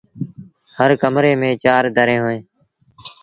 هر 0.75 0.91
ڪمري 1.01 1.33
ميݩ 1.41 1.59
چآر 1.63 1.83
دريٚݩ 1.97 2.21
اوهيݩ۔ 2.23 2.43